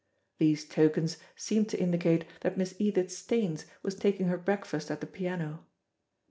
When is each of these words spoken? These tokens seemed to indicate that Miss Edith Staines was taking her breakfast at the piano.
These 0.39 0.65
tokens 0.67 1.17
seemed 1.35 1.69
to 1.69 1.79
indicate 1.79 2.25
that 2.39 2.57
Miss 2.57 2.73
Edith 2.79 3.11
Staines 3.11 3.67
was 3.83 3.93
taking 3.93 4.29
her 4.29 4.37
breakfast 4.39 4.89
at 4.89 4.99
the 4.99 5.05
piano. 5.05 5.63